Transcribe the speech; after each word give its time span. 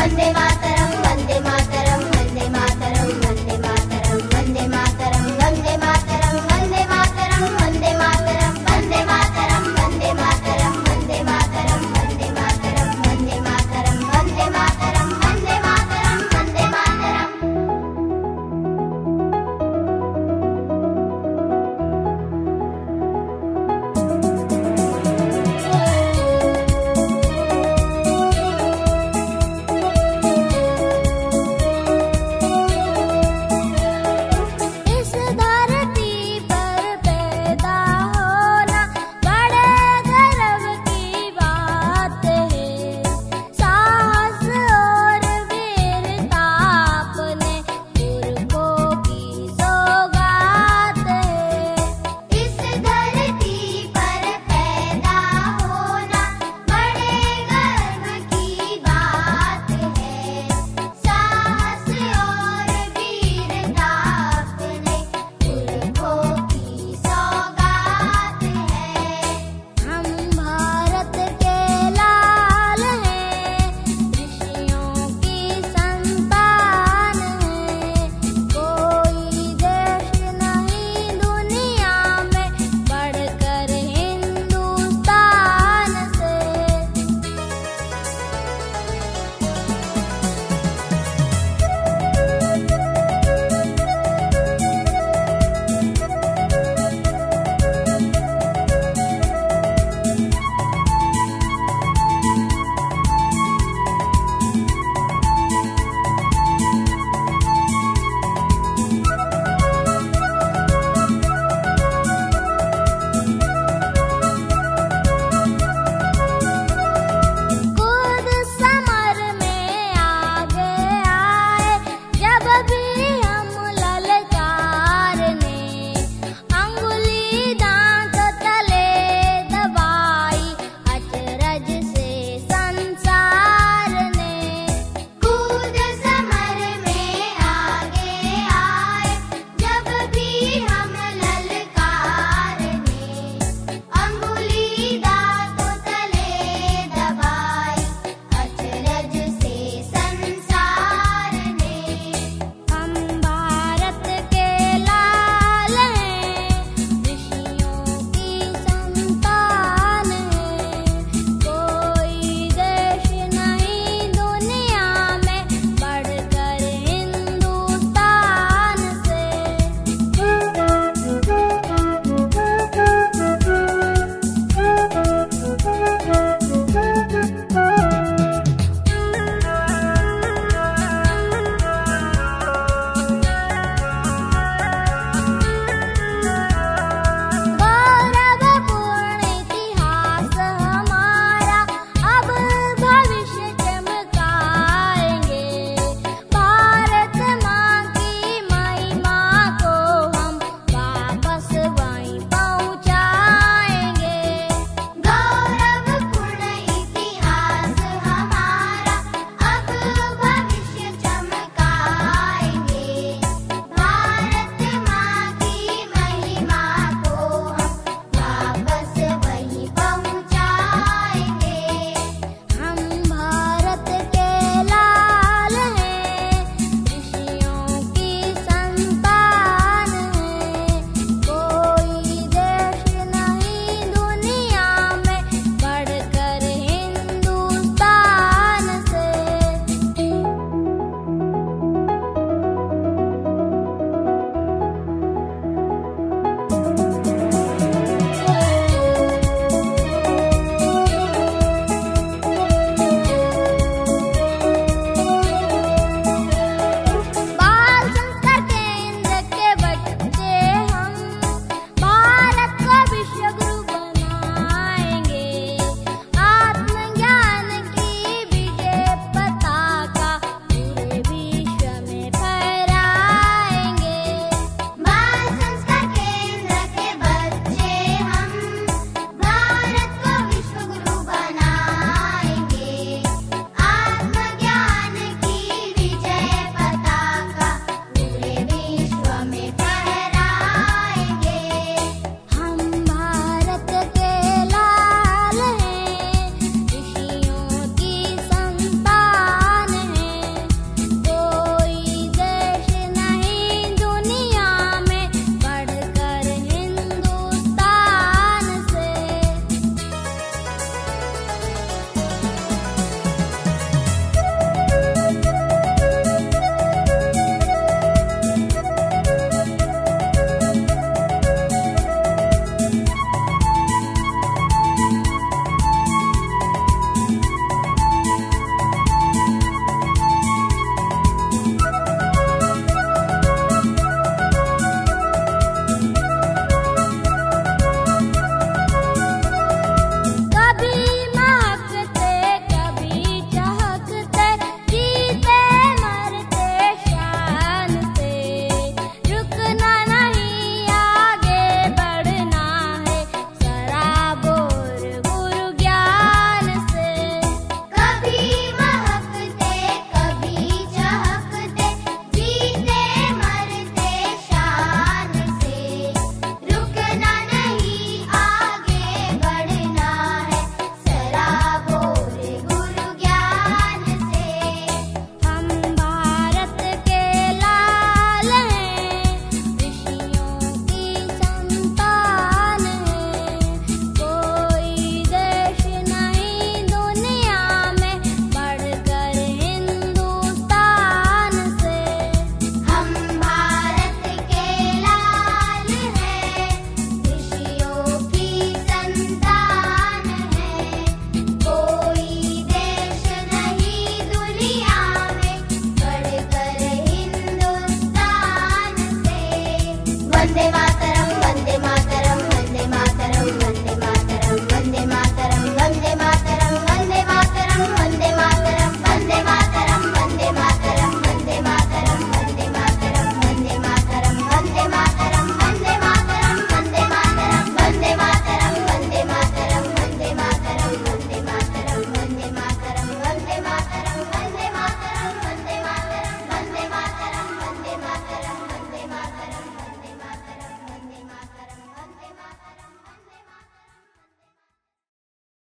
Vande 0.00 0.39